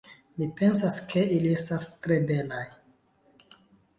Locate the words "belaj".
2.31-2.65